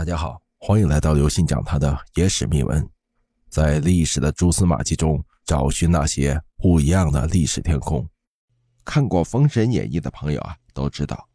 [0.00, 2.88] 大家好，欢迎来到刘信讲他的野史秘闻，
[3.50, 8.08] 在历史的蛛丝马迹中找寻那些不一样的历史天空。
[8.82, 11.28] 看过《封神演义》的朋友啊，都知道，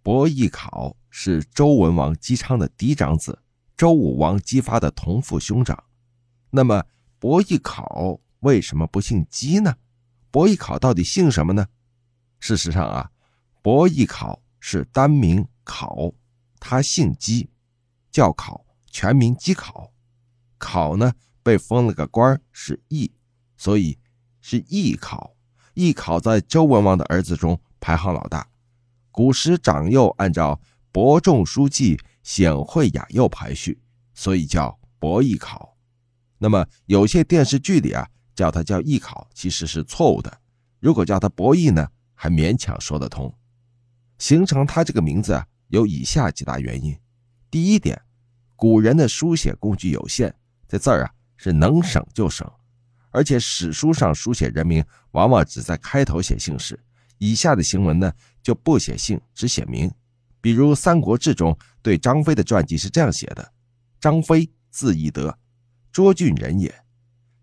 [0.00, 3.36] 伯邑考是周文王姬昌的嫡长子，
[3.76, 5.76] 周武王姬发的同父兄长。
[6.50, 6.84] 那么，
[7.18, 9.74] 伯邑考为什么不姓姬呢？
[10.30, 11.66] 伯邑考到底姓什么呢？
[12.38, 13.10] 事实上啊，
[13.60, 16.12] 伯邑考是单名考，
[16.60, 17.50] 他姓姬。
[18.16, 19.92] 叫考全名姬考，
[20.56, 21.12] 考呢
[21.42, 23.12] 被封了个官是义，
[23.58, 23.98] 所以
[24.40, 25.36] 是义考。
[25.74, 28.48] 义考在周文王的儿子中排行老大。
[29.10, 30.58] 古时长幼按照
[30.90, 33.82] 伯仲叔季、显惠雅幼排序，
[34.14, 35.76] 所以叫伯邑考。
[36.38, 40.40] 那么有些电视剧里啊叫他叫义考，其实是错误的。
[40.80, 43.36] 如果叫他伯邑呢，还勉强说得通。
[44.16, 46.98] 形成他这个名字啊，有以下几大原因。
[47.50, 48.00] 第一点。
[48.56, 50.32] 古人的书写工具有限，
[50.66, 52.50] 这字儿啊是能省就省，
[53.10, 56.80] 而且史书上书写人名往往只在开头写姓氏，
[57.18, 58.10] 以下的行文呢
[58.42, 59.92] 就不写姓，只写名。
[60.40, 63.52] 比如《三国志》中对张飞的传记是这样写的：
[64.00, 65.38] 张飞，字翼德，
[65.92, 66.74] 涿郡人也。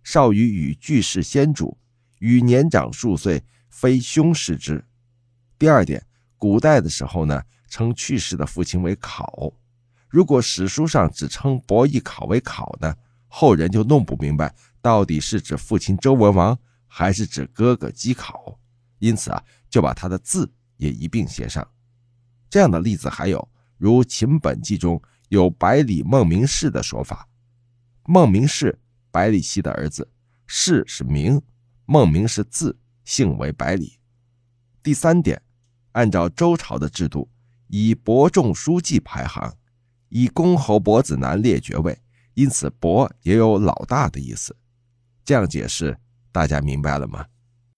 [0.04, 1.78] 少于与巨氏先主，
[2.20, 4.84] 与年长数岁，非兄氏之。
[5.60, 6.06] 第二点，
[6.38, 9.54] 古代的时候呢，称去世的父亲为考。
[10.14, 12.96] 如果史书上只称伯邑考为考呢，
[13.28, 18.60] 后人就弄不明白到底是指父亲周文王，还是指哥哥姬考，
[19.00, 20.48] 因此啊，就把他的字
[20.78, 21.68] 也一并写上。
[22.48, 27.28] 这样的例子还有，如《秦本纪》中有百里孟明氏的说法。
[28.06, 30.08] 孟明氏，百里奚的儿子，
[30.46, 31.42] 氏是名，
[31.88, 33.98] 孟明是字，姓为百里。
[34.84, 35.42] 第三点，
[35.94, 37.28] 按照周朝的制度，
[37.66, 39.52] 以伯仲叔季排行。
[40.16, 41.98] 以公侯伯子男列爵位，
[42.36, 44.56] 因此伯也有老大的意思。
[45.26, 45.98] 这样解释，
[46.32, 47.26] 大家明白了吗？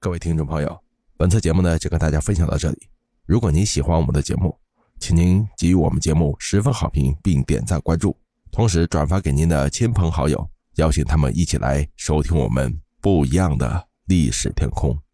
[0.02, 0.78] 各位听众朋友，
[1.16, 2.90] 本次节目呢就跟大家分享到这里。
[3.26, 4.54] 如果您喜欢我们的节目，
[5.00, 8.14] 请您给予我们节目十分好评，并点赞关注，
[8.52, 10.46] 同时转发给您的亲朋好友，
[10.76, 15.05] 邀请他们一起来收听我们不一样的历史天空。